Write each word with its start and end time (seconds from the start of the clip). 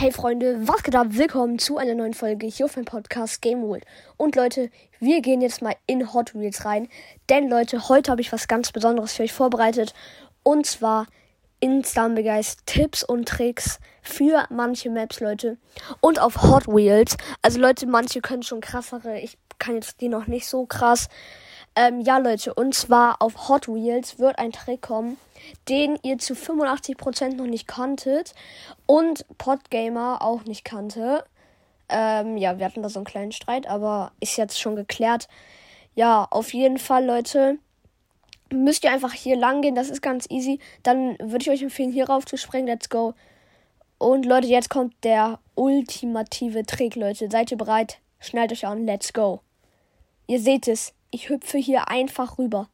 Hey 0.00 0.12
Freunde, 0.12 0.68
was 0.68 0.84
geht 0.84 0.94
ab? 0.94 1.08
Willkommen 1.10 1.58
zu 1.58 1.76
einer 1.76 1.96
neuen 1.96 2.14
Folge 2.14 2.46
hier 2.46 2.66
auf 2.66 2.76
meinem 2.76 2.84
Podcast 2.84 3.42
Game 3.42 3.62
World. 3.62 3.84
Und 4.16 4.36
Leute, 4.36 4.70
wir 5.00 5.20
gehen 5.22 5.40
jetzt 5.40 5.60
mal 5.60 5.74
in 5.88 6.14
Hot 6.14 6.36
Wheels 6.36 6.64
rein. 6.64 6.86
Denn 7.28 7.48
Leute, 7.50 7.88
heute 7.88 8.12
habe 8.12 8.20
ich 8.20 8.30
was 8.30 8.46
ganz 8.46 8.70
Besonderes 8.70 9.14
für 9.14 9.24
euch 9.24 9.32
vorbereitet. 9.32 9.94
Und 10.44 10.66
zwar 10.66 11.08
in 11.58 11.82
Stambegeist 11.82 12.64
Tipps 12.64 13.02
und 13.02 13.26
Tricks 13.26 13.80
für 14.00 14.46
manche 14.50 14.88
Maps, 14.88 15.18
Leute. 15.18 15.58
Und 16.00 16.20
auf 16.20 16.42
Hot 16.42 16.68
Wheels. 16.68 17.16
Also 17.42 17.58
Leute, 17.58 17.88
manche 17.88 18.20
können 18.20 18.44
schon 18.44 18.60
krassere. 18.60 19.18
Ich 19.18 19.36
kann 19.58 19.74
jetzt 19.74 20.00
die 20.00 20.08
noch 20.08 20.28
nicht 20.28 20.46
so 20.46 20.64
krass. 20.64 21.08
Ähm, 21.80 22.00
ja, 22.00 22.18
Leute, 22.18 22.52
und 22.54 22.74
zwar 22.74 23.22
auf 23.22 23.48
Hot 23.48 23.68
Wheels 23.68 24.18
wird 24.18 24.40
ein 24.40 24.50
Trick 24.50 24.82
kommen, 24.82 25.16
den 25.68 25.96
ihr 26.02 26.18
zu 26.18 26.34
85% 26.34 27.36
noch 27.36 27.46
nicht 27.46 27.68
kanntet 27.68 28.34
und 28.86 29.24
Podgamer 29.38 30.20
auch 30.20 30.42
nicht 30.42 30.64
kannte. 30.64 31.22
Ähm, 31.88 32.36
ja, 32.36 32.58
wir 32.58 32.66
hatten 32.66 32.82
da 32.82 32.88
so 32.88 32.98
einen 32.98 33.06
kleinen 33.06 33.30
Streit, 33.30 33.68
aber 33.68 34.10
ist 34.18 34.36
jetzt 34.36 34.60
schon 34.60 34.74
geklärt. 34.74 35.28
Ja, 35.94 36.26
auf 36.28 36.52
jeden 36.52 36.78
Fall, 36.78 37.04
Leute, 37.04 37.58
müsst 38.52 38.82
ihr 38.82 38.90
einfach 38.90 39.12
hier 39.12 39.36
lang 39.36 39.62
gehen. 39.62 39.76
Das 39.76 39.88
ist 39.88 40.02
ganz 40.02 40.26
easy. 40.30 40.58
Dann 40.82 41.16
würde 41.20 41.42
ich 41.42 41.50
euch 41.50 41.62
empfehlen, 41.62 41.92
hier 41.92 42.08
rauf 42.08 42.26
zu 42.26 42.36
springen. 42.36 42.66
Let's 42.66 42.88
go. 42.88 43.14
Und 43.98 44.26
Leute, 44.26 44.48
jetzt 44.48 44.68
kommt 44.68 44.94
der 45.04 45.38
ultimative 45.54 46.66
Trick, 46.66 46.96
Leute. 46.96 47.30
Seid 47.30 47.52
ihr 47.52 47.56
bereit? 47.56 48.00
Schnallt 48.18 48.50
euch 48.50 48.66
an. 48.66 48.84
Let's 48.84 49.12
go. 49.12 49.42
Ihr 50.26 50.40
seht 50.40 50.66
es. 50.66 50.92
Ich 51.10 51.28
hüpfe 51.30 51.58
hier 51.58 51.88
einfach 51.88 52.38
rüber. 52.38 52.68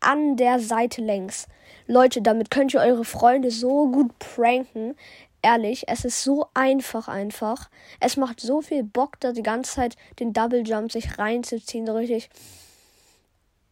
An 0.00 0.36
der 0.36 0.58
Seite 0.58 1.00
längs. 1.00 1.46
Leute, 1.86 2.20
damit 2.20 2.50
könnt 2.50 2.74
ihr 2.74 2.80
eure 2.80 3.04
Freunde 3.04 3.50
so 3.50 3.88
gut 3.90 4.18
pranken. 4.18 4.96
Ehrlich, 5.42 5.84
es 5.88 6.04
ist 6.04 6.22
so 6.22 6.46
einfach 6.54 7.08
einfach. 7.08 7.70
Es 7.98 8.16
macht 8.16 8.40
so 8.40 8.60
viel 8.60 8.84
Bock, 8.84 9.18
da 9.20 9.32
die 9.32 9.42
ganze 9.42 9.74
Zeit 9.74 9.96
den 10.18 10.32
Double 10.32 10.62
Jump 10.66 10.92
sich 10.92 11.18
reinzuziehen, 11.18 11.86
so 11.86 11.94
richtig. 11.94 12.30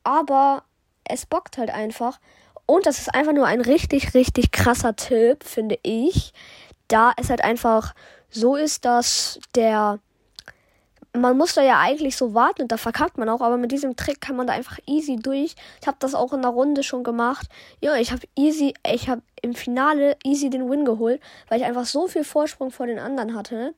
Aber 0.03 0.65
es 1.05 1.27
bockt 1.27 1.59
halt 1.59 1.71
einfach. 1.71 2.21
Und 2.67 2.87
das 2.87 2.99
ist 2.99 3.15
einfach 3.15 3.33
nur 3.33 3.47
ein 3.47 3.61
richtig, 3.61 4.15
richtig 4.15 4.51
krasser 4.53 4.97
Tipp, 4.97 5.45
finde 5.45 5.79
ich. 5.83 6.33
Da 6.89 7.13
es 7.17 7.29
halt 7.29 7.45
einfach 7.45 7.95
so 8.31 8.57
ist, 8.57 8.85
dass 8.85 9.41
der 9.55 9.99
man 11.13 11.37
muss 11.37 11.55
da 11.55 11.63
ja 11.63 11.81
eigentlich 11.81 12.17
so 12.17 12.35
warten 12.35 12.63
und 12.63 12.73
da 12.73 12.77
verkackt 12.77 13.19
man 13.19 13.29
auch, 13.29 13.41
aber 13.41 13.57
mit 13.57 13.73
diesem 13.73 13.97
Trick 13.97 14.21
kann 14.21 14.37
man 14.37 14.47
da 14.47 14.53
einfach 14.53 14.79
easy 14.87 15.17
durch. 15.17 15.57
Ich 15.81 15.87
habe 15.87 15.97
das 15.99 16.15
auch 16.15 16.33
in 16.33 16.43
der 16.43 16.51
Runde 16.53 16.83
schon 16.83 17.03
gemacht. 17.03 17.49
Ja, 17.81 17.97
ich 17.97 18.13
habe 18.13 18.23
easy, 18.37 18.75
ich 18.87 19.09
habe 19.09 19.23
im 19.43 19.55
Finale 19.55 20.17
easy 20.25 20.51
den 20.51 20.71
Win 20.71 20.85
geholt, 20.85 21.21
weil 21.49 21.61
ich 21.61 21.67
einfach 21.67 21.87
so 21.87 22.07
viel 22.07 22.23
Vorsprung 22.23 22.71
vor 22.71 22.87
den 22.87 22.99
anderen 22.99 23.35
hatte. 23.35 23.75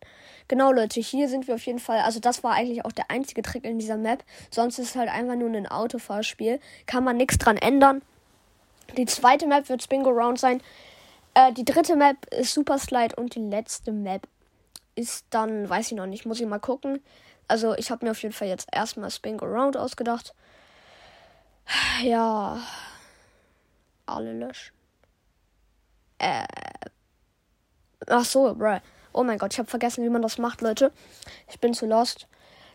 Genau, 0.49 0.73
Leute, 0.73 1.01
hier 1.01 1.29
sind 1.29 1.47
wir 1.49 1.55
auf 1.55 1.65
jeden 1.65 1.79
Fall. 1.79 2.01
Also, 2.01 2.21
das 2.21 2.45
war 2.45 2.53
eigentlich 2.53 2.85
auch 2.85 2.93
der 2.93 3.11
einzige 3.11 3.43
Trick 3.43 3.65
in 3.65 3.79
dieser 3.79 3.97
Map. 3.97 4.23
Sonst 4.51 4.79
ist 4.79 4.91
es 4.91 4.97
halt 4.97 5.09
einfach 5.09 5.37
nur 5.37 5.49
ein 5.49 5.67
Autofahrspiel. 5.67 6.61
Kann 6.87 7.05
man 7.05 7.17
nichts 7.17 7.39
dran 7.39 7.57
ändern. 7.57 8.03
Die 8.97 9.07
zweite 9.07 9.47
Map 9.47 9.69
wird 9.69 9.83
Spingo 9.83 10.11
Round 10.11 10.39
sein. 10.39 10.61
Äh, 11.35 11.53
die 11.53 11.65
dritte 11.65 11.97
Map 11.97 12.17
ist 12.35 12.53
Super 12.53 12.79
Slide 12.79 13.17
und 13.17 13.35
die 13.35 13.41
letzte 13.41 13.93
Map 13.93 14.29
ist 14.95 15.27
dann, 15.31 15.69
weiß 15.69 15.93
ich 15.93 15.97
noch 15.97 16.07
nicht, 16.07 16.27
muss 16.27 16.41
ich 16.41 16.47
mal 16.47 16.59
gucken. 16.59 17.03
Also 17.49 17.75
ich 17.75 17.91
habe 17.91 18.05
mir 18.05 18.13
auf 18.13 18.23
jeden 18.23 18.35
Fall 18.35 18.49
jetzt 18.49 18.69
erstmal 18.73 19.11
Spin 19.11 19.39
Go 19.39 19.47
Round 19.47 19.77
ausgedacht. 19.77 20.35
Ja. 22.03 22.61
Alle 24.07 24.33
löschen. 24.33 24.75
Äh. 26.19 26.45
Ach 28.07 28.25
so, 28.25 28.55
bruh. 28.55 28.81
Oh 29.13 29.25
mein 29.25 29.39
Gott, 29.39 29.53
ich 29.53 29.59
habe 29.59 29.69
vergessen, 29.69 30.05
wie 30.05 30.09
man 30.09 30.23
das 30.23 30.39
macht, 30.39 30.63
Leute. 30.63 30.93
Ich 31.49 31.61
bin 31.61 31.75
zu 31.75 31.87
lost. 31.87 32.27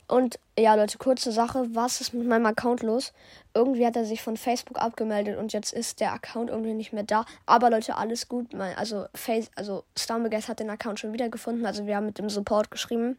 Und 0.07 0.39
ja, 0.57 0.75
Leute, 0.75 0.97
kurze 0.97 1.31
Sache. 1.33 1.65
Was 1.73 1.99
ist 1.99 2.13
mit 2.13 2.27
meinem 2.27 2.45
Account 2.45 2.81
los? 2.81 3.11
Irgendwie 3.53 3.85
hat 3.85 3.97
er 3.97 4.05
sich 4.05 4.21
von 4.21 4.37
Facebook 4.37 4.79
abgemeldet 4.79 5.37
und 5.37 5.51
jetzt 5.51 5.73
ist 5.73 5.99
der 5.99 6.13
Account 6.13 6.49
irgendwie 6.49 6.73
nicht 6.73 6.93
mehr 6.93 7.03
da. 7.03 7.25
Aber 7.45 7.69
Leute, 7.69 7.95
alles 7.95 8.29
gut. 8.29 8.55
Also, 8.55 9.05
Face, 9.13 9.51
also 9.55 9.83
Starmegas 9.97 10.47
hat 10.47 10.61
den 10.61 10.69
Account 10.69 10.99
schon 10.99 11.11
wieder 11.11 11.27
gefunden. 11.29 11.65
Also, 11.65 11.85
wir 11.85 11.97
haben 11.97 12.05
mit 12.05 12.19
dem 12.19 12.29
Support 12.29 12.71
geschrieben. 12.71 13.17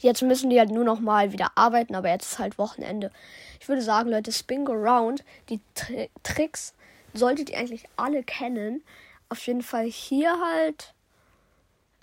Jetzt 0.00 0.22
müssen 0.22 0.50
die 0.50 0.58
halt 0.58 0.70
nur 0.70 0.84
noch 0.84 1.00
mal 1.00 1.32
wieder 1.32 1.52
arbeiten, 1.54 1.94
aber 1.94 2.10
jetzt 2.10 2.32
ist 2.32 2.38
halt 2.38 2.58
Wochenende. 2.58 3.10
Ich 3.60 3.68
würde 3.68 3.82
sagen, 3.82 4.10
Leute, 4.10 4.32
Spingo 4.32 4.72
Round, 4.72 5.24
die 5.48 5.60
Tri 5.74 6.10
Tricks 6.22 6.74
solltet 7.14 7.50
ihr 7.50 7.58
eigentlich 7.58 7.84
alle 7.96 8.22
kennen. 8.22 8.82
Auf 9.30 9.46
jeden 9.46 9.62
Fall 9.62 9.86
hier 9.86 10.34
halt. 10.40 10.92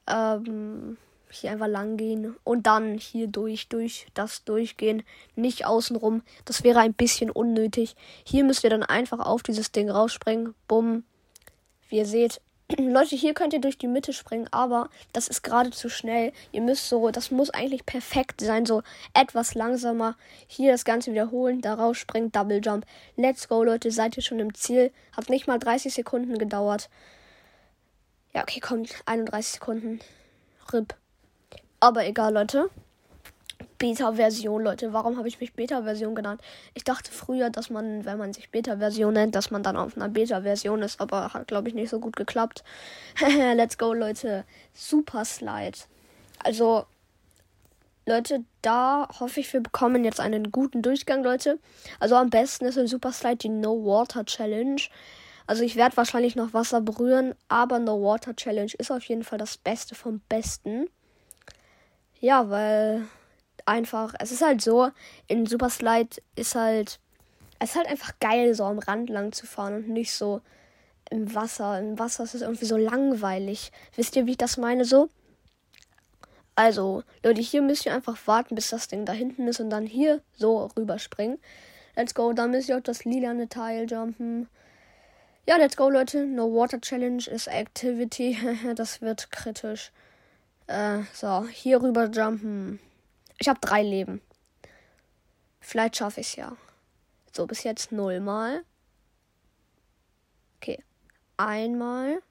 Ähm 0.08 0.98
hier 1.30 1.52
einfach 1.52 1.68
lang 1.68 1.98
gehen 1.98 2.36
und 2.44 2.68
dann 2.68 2.98
hier 2.98 3.28
durch, 3.28 3.68
durch 3.68 4.08
das 4.14 4.44
durchgehen, 4.44 5.04
nicht 5.36 5.66
außenrum. 5.66 6.24
Das 6.46 6.64
wäre 6.64 6.80
ein 6.80 6.94
bisschen 6.94 7.30
unnötig. 7.30 7.96
Hier 8.24 8.44
müsst 8.44 8.64
ihr 8.64 8.70
dann 8.70 8.84
einfach 8.84 9.20
auf 9.20 9.44
dieses 9.44 9.72
Ding 9.72 9.90
rausspringen. 9.90 10.54
Bumm. 10.68 11.04
Wie 11.90 11.98
ihr 11.98 12.06
seht. 12.06 12.42
Leute, 12.78 13.16
hier 13.16 13.34
könnt 13.34 13.54
ihr 13.54 13.62
durch 13.62 13.78
die 13.78 13.88
Mitte 13.88 14.12
springen, 14.12 14.48
aber 14.52 14.90
das 15.14 15.30
ist 15.30 15.42
gerade 15.42 15.72
zu 15.72 15.90
schnell. 15.90 16.34
Ihr 16.52 16.62
müsst 16.62 16.90
so, 16.90 17.12
das 17.12 17.32
muss 17.32 17.50
eigentlich 17.50 17.86
perfekt 17.86 18.42
sein, 18.42 18.66
so 18.66 18.84
etwas 19.14 19.54
langsamer. 19.56 20.18
Hier 20.48 20.74
das 20.74 20.84
Ganze 20.84 21.12
wiederholen, 21.12 21.62
da 21.62 21.76
rausspringen, 21.76 22.32
Double 22.32 22.60
Jump. 22.62 22.86
Let's 23.16 23.48
go, 23.48 23.64
Leute, 23.64 23.92
seid 23.92 24.18
ihr 24.18 24.24
schon 24.24 24.40
im 24.40 24.54
Ziel. 24.54 24.92
Hat 25.16 25.30
nicht 25.30 25.48
mal 25.48 25.60
30 25.60 25.94
Sekunden 25.94 26.38
gedauert. 26.38 26.90
Ja, 28.34 28.42
okay, 28.42 28.60
kommt, 28.60 28.94
31 29.06 29.54
Sekunden. 29.54 30.02
RIP. 30.74 30.94
Aber 31.80 32.06
egal, 32.06 32.34
Leute. 32.34 32.70
Beta-Version, 33.78 34.64
Leute. 34.64 34.94
Warum 34.94 35.18
habe 35.18 35.28
ich 35.28 35.40
mich 35.40 35.54
Beta-Version 35.54 36.16
genannt? 36.16 36.42
Ich 36.74 36.84
dachte 36.84 37.12
früher, 37.12 37.50
dass 37.50 37.70
man, 37.70 38.06
wenn 38.06 38.18
man 38.18 38.34
sich 38.34 38.50
Beta-Version 38.50 39.14
nennt, 39.14 39.36
dass 39.36 39.52
man 39.52 39.62
dann 39.62 39.78
auf 39.78 39.96
einer 39.96 40.10
Beta-Version 40.10 40.82
ist, 40.82 41.00
aber 41.00 41.34
hat, 41.34 41.48
glaube 41.48 41.70
ich, 41.70 41.76
nicht 41.76 41.90
so 41.90 42.00
gut 42.00 42.16
geklappt. 42.16 42.64
Let's 43.54 43.78
go, 43.78 43.94
Leute. 43.94 44.46
Super 44.74 45.26
Slide. 45.26 45.78
Also, 46.44 46.86
Leute, 48.08 48.46
da 48.62 49.08
hoffe 49.20 49.42
ich, 49.42 49.52
wir 49.52 49.62
bekommen 49.62 50.06
jetzt 50.06 50.20
einen 50.20 50.52
guten 50.52 50.82
Durchgang, 50.82 51.24
Leute. 51.24 51.60
Also 52.00 52.16
am 52.16 52.30
besten 52.30 52.66
ist 52.66 52.78
in 52.78 52.88
Super 52.88 53.12
Slide 53.12 53.36
die 53.36 53.50
No 53.50 53.86
Water 53.86 54.24
Challenge. 54.24 54.82
Also 55.46 55.64
ich 55.64 55.76
werde 55.76 55.98
wahrscheinlich 55.98 56.36
noch 56.36 56.54
Wasser 56.54 56.82
berühren, 56.82 57.36
aber 57.50 57.80
No 57.80 58.02
Water 58.02 58.34
Challenge 58.36 58.72
ist 58.78 58.92
auf 58.92 59.04
jeden 59.04 59.24
Fall 59.24 59.38
das 59.38 59.58
Beste 59.58 59.94
vom 59.94 60.22
Besten. 60.30 60.88
Ja, 62.20 62.50
weil 62.50 63.08
einfach, 63.66 64.14
es 64.20 64.32
ist 64.32 64.42
halt 64.42 64.62
so, 64.62 64.90
in 65.28 65.46
Super 65.46 65.70
Slide 65.70 66.10
ist 66.36 66.56
halt, 66.56 67.00
es 67.60 67.72
ist 67.72 67.76
halt 67.76 67.88
einfach 67.88 68.14
geil, 68.20 68.54
so 68.56 68.64
am 68.64 68.80
Rand 68.80 69.10
lang 69.10 69.32
zu 69.32 69.46
fahren 69.46 69.76
und 69.76 69.90
nicht 69.90 70.14
so 70.14 70.42
im 71.10 71.34
Wasser. 71.34 71.80
Im 71.80 72.00
Wasser 72.00 72.24
ist 72.24 72.36
es 72.36 72.42
irgendwie 72.42 72.66
so 72.66 72.78
langweilig. 72.78 73.72
Wisst 73.96 74.16
ihr, 74.16 74.26
wie 74.26 74.32
ich 74.32 74.38
das 74.38 74.58
meine 74.58 74.86
so? 74.86 75.10
Also, 76.56 77.04
Leute, 77.24 77.42
hier 77.42 77.62
müsst 77.62 77.86
ihr 77.86 77.94
einfach 77.94 78.18
warten, 78.26 78.56
bis 78.56 78.70
das 78.70 78.88
Ding 78.88 79.06
da 79.06 79.14
hinten 79.14 79.48
ist 79.48 79.60
und 79.60 79.70
dann 79.70 79.86
hier 79.86 80.22
so 80.34 80.66
rüberspringen. 80.76 81.40
Let's 81.96 82.16
go, 82.16 82.34
dann 82.34 82.52
müsst 82.52 82.70
ihr 82.70 82.78
auf 82.78 82.84
das 82.84 83.06
lilane 83.06 83.48
Teil 83.48 83.86
jumpen. 83.90 84.48
Ja, 85.48 85.58
let's 85.58 85.78
go, 85.78 85.90
Leute. 85.90 86.26
No 86.26 86.54
Water 86.54 86.82
Challenge 86.82 87.24
ist 87.28 87.48
Activity. 87.48 88.38
das 88.76 89.02
wird 89.02 89.32
kritisch. 89.32 89.92
Äh, 90.68 91.04
so, 91.14 91.48
hier 91.48 91.82
rüber 91.82 92.06
jumpen. 92.10 92.80
Ich 93.40 93.48
habe 93.48 93.60
drei 93.60 93.82
Leben. 93.84 94.22
Vielleicht 95.62 95.98
schaffe 95.98 96.22
ich 96.22 96.28
es 96.28 96.36
ja. 96.36 96.56
So, 97.34 97.48
bis 97.48 97.64
jetzt 97.64 97.92
nullmal. 97.92 98.64
Okay. 100.58 100.84
Einmal. 101.38 102.22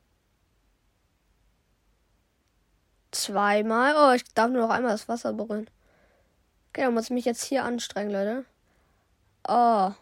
Zweimal. 3.10 3.94
Oh, 3.97 4.15
ich 4.15 4.24
darf 4.34 4.50
nur 4.50 4.62
noch 4.62 4.71
einmal 4.71 4.92
das 4.92 5.09
Wasser 5.09 5.32
berühren. 5.32 5.71
Okay, 6.71 6.82
dann 6.82 6.94
muss 6.94 7.04
ich 7.04 7.10
mich 7.10 7.24
jetzt 7.24 7.44
hier 7.44 7.65
anstrengen, 7.65 8.10
Leute. 8.10 8.44
Oh. 9.48 9.92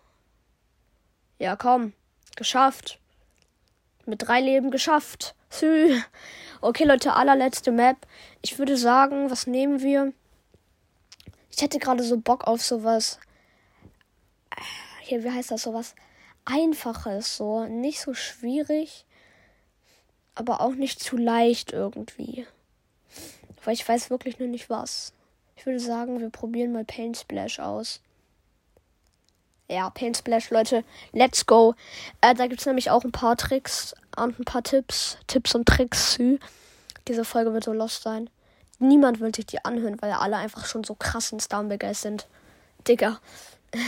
Ja, 1.38 1.54
komm. 1.56 1.92
Geschafft. 2.34 2.98
Mit 4.06 4.26
drei 4.26 4.40
Leben 4.40 4.70
geschafft. 4.70 5.36
Sü. 5.54 6.00
Okay, 6.60 6.84
Leute, 6.84 7.14
allerletzte 7.14 7.70
Map. 7.70 8.06
Ich 8.42 8.58
würde 8.58 8.76
sagen, 8.76 9.30
was 9.30 9.46
nehmen 9.46 9.82
wir? 9.82 10.12
Ich 11.50 11.62
hätte 11.62 11.78
gerade 11.78 12.02
so 12.02 12.18
Bock 12.18 12.46
auf 12.46 12.62
sowas. 12.62 13.20
Hier, 15.02 15.22
wie 15.22 15.30
heißt 15.30 15.52
das? 15.52 15.62
Sowas 15.62 15.94
Einfaches, 16.44 17.36
so. 17.36 17.66
Nicht 17.66 18.00
so 18.00 18.14
schwierig, 18.14 19.04
aber 20.34 20.60
auch 20.60 20.74
nicht 20.74 21.00
zu 21.00 21.16
leicht 21.16 21.72
irgendwie. 21.72 22.46
Weil 23.64 23.74
ich 23.74 23.88
weiß 23.88 24.10
wirklich 24.10 24.38
nur 24.40 24.48
nicht 24.48 24.68
was. 24.68 25.12
Ich 25.56 25.66
würde 25.66 25.80
sagen, 25.80 26.20
wir 26.20 26.30
probieren 26.30 26.72
mal 26.72 26.84
Paint 26.84 27.16
Splash 27.16 27.60
aus. 27.60 28.00
Ja, 29.68 29.88
Paint 29.90 30.16
Splash, 30.18 30.50
Leute, 30.50 30.84
let's 31.12 31.46
go. 31.46 31.74
Äh, 32.20 32.34
da 32.34 32.46
gibt 32.48 32.60
es 32.60 32.66
nämlich 32.66 32.90
auch 32.90 33.04
ein 33.04 33.12
paar 33.12 33.36
Tricks 33.36 33.94
und 34.16 34.38
ein 34.38 34.44
paar 34.44 34.62
Tipps, 34.62 35.18
Tipps 35.26 35.54
und 35.54 35.66
Tricks 35.66 36.14
zu. 36.14 36.38
Diese 37.08 37.24
Folge 37.24 37.52
wird 37.52 37.64
so 37.64 37.72
lost 37.72 38.02
sein. 38.02 38.30
Niemand 38.78 39.20
will 39.20 39.34
sich 39.34 39.46
die 39.46 39.64
anhören, 39.64 40.00
weil 40.00 40.12
alle 40.12 40.36
einfach 40.36 40.66
schon 40.66 40.84
so 40.84 40.94
krassen 40.94 41.40
Starnbegeist 41.40 42.02
sind. 42.02 42.26
Digga. 42.86 43.20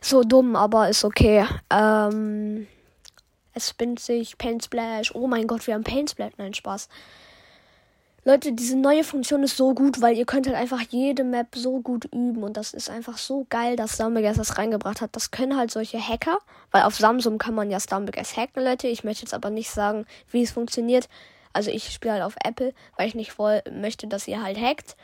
so 0.00 0.22
dumm, 0.22 0.56
aber 0.56 0.88
ist 0.88 1.04
okay. 1.04 1.46
Ähm, 1.70 2.66
es 3.54 3.70
spinnt 3.70 4.00
sich. 4.00 4.38
Paint 4.38 4.64
Splash. 4.64 5.14
Oh 5.14 5.26
mein 5.26 5.46
Gott, 5.46 5.66
wir 5.66 5.74
haben 5.74 5.84
Paint 5.84 6.10
Splash. 6.10 6.32
Nein, 6.38 6.54
Spaß. 6.54 6.88
Leute, 8.28 8.52
diese 8.52 8.76
neue 8.76 9.04
Funktion 9.04 9.42
ist 9.42 9.56
so 9.56 9.72
gut, 9.72 10.02
weil 10.02 10.14
ihr 10.14 10.26
könnt 10.26 10.46
halt 10.46 10.54
einfach 10.54 10.82
jede 10.90 11.24
Map 11.24 11.46
so 11.54 11.80
gut 11.80 12.04
üben 12.12 12.42
und 12.42 12.58
das 12.58 12.74
ist 12.74 12.90
einfach 12.90 13.16
so 13.16 13.46
geil, 13.48 13.74
dass 13.74 13.94
Stumbegas 13.94 14.36
das 14.36 14.58
reingebracht 14.58 15.00
hat. 15.00 15.16
Das 15.16 15.30
können 15.30 15.56
halt 15.56 15.70
solche 15.70 15.98
Hacker, 15.98 16.36
weil 16.70 16.82
auf 16.82 16.94
Samsung 16.94 17.38
kann 17.38 17.54
man 17.54 17.70
ja 17.70 17.80
Stumbegas 17.80 18.36
hacken, 18.36 18.62
Leute. 18.62 18.86
Ich 18.86 19.02
möchte 19.02 19.22
jetzt 19.22 19.32
aber 19.32 19.48
nicht 19.48 19.70
sagen, 19.70 20.04
wie 20.30 20.42
es 20.42 20.50
funktioniert. 20.50 21.08
Also 21.54 21.70
ich 21.70 21.90
spiele 21.90 22.12
halt 22.12 22.22
auf 22.22 22.36
Apple, 22.44 22.74
weil 22.98 23.08
ich 23.08 23.14
nicht 23.14 23.32
voll 23.32 23.62
möchte, 23.72 24.06
dass 24.08 24.28
ihr 24.28 24.42
halt 24.42 24.60
hackt. 24.60 24.98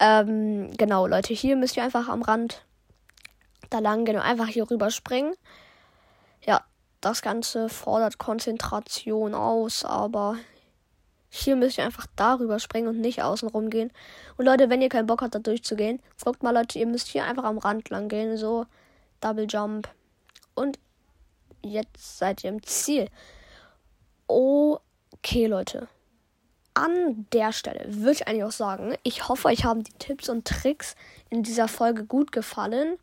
Ähm, 0.00 0.76
genau, 0.76 1.06
Leute, 1.06 1.32
hier 1.32 1.54
müsst 1.54 1.76
ihr 1.76 1.84
einfach 1.84 2.08
am 2.08 2.22
Rand 2.22 2.64
da 3.70 3.78
lang 3.78 4.08
und 4.08 4.16
einfach 4.16 4.48
hier 4.48 4.68
rüber 4.68 4.90
springen. 4.90 5.32
Ja, 6.44 6.64
das 7.00 7.22
Ganze 7.22 7.68
fordert 7.68 8.18
Konzentration 8.18 9.32
aus, 9.32 9.84
aber 9.84 10.38
hier 11.36 11.56
müsst 11.56 11.78
ihr 11.78 11.84
einfach 11.84 12.06
darüber 12.14 12.60
springen 12.60 12.86
und 12.86 13.00
nicht 13.00 13.22
außen 13.22 13.48
rum 13.48 13.68
gehen. 13.68 13.92
Und 14.36 14.44
Leute, 14.44 14.70
wenn 14.70 14.80
ihr 14.80 14.88
keinen 14.88 15.06
Bock 15.06 15.20
habt, 15.20 15.34
da 15.34 15.40
durchzugehen, 15.40 16.00
guckt 16.22 16.44
mal, 16.44 16.52
Leute, 16.52 16.78
ihr 16.78 16.86
müsst 16.86 17.08
hier 17.08 17.24
einfach 17.24 17.42
am 17.42 17.58
Rand 17.58 17.90
lang 17.90 18.08
gehen. 18.08 18.36
So, 18.36 18.66
Double 19.20 19.46
Jump. 19.48 19.88
Und 20.54 20.78
jetzt 21.62 22.18
seid 22.18 22.44
ihr 22.44 22.50
im 22.50 22.62
Ziel. 22.62 23.08
Okay, 24.28 25.46
Leute. 25.46 25.88
An 26.74 27.26
der 27.32 27.52
Stelle 27.52 27.84
würde 27.88 28.12
ich 28.12 28.28
eigentlich 28.28 28.44
auch 28.44 28.52
sagen, 28.52 28.94
ich 29.02 29.28
hoffe, 29.28 29.48
euch 29.48 29.64
haben 29.64 29.82
die 29.82 29.92
Tipps 29.98 30.28
und 30.28 30.46
Tricks 30.46 30.94
in 31.30 31.42
dieser 31.42 31.66
Folge 31.66 32.04
gut 32.04 32.30
gefallen. 32.30 32.96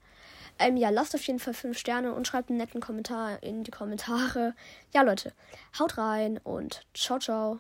Ähm, 0.58 0.78
ja, 0.78 0.90
lasst 0.90 1.16
auf 1.16 1.24
jeden 1.24 1.40
Fall 1.40 1.54
5 1.54 1.78
Sterne 1.78 2.14
und 2.14 2.28
schreibt 2.28 2.50
einen 2.50 2.60
netten 2.60 2.80
Kommentar 2.80 3.44
in 3.44 3.64
die 3.64 3.72
Kommentare. 3.72 4.54
Ja, 4.94 5.02
Leute, 5.02 5.34
haut 5.80 5.98
rein 5.98 6.40
und 6.44 6.86
ciao, 6.94 7.20
ciao. 7.20 7.60